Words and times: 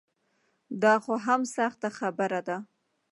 دا 0.81 0.93
خو 1.03 1.13
هم 1.25 1.41
سخته 1.55 1.87
خبره 1.99 2.39
ده. 2.47 2.57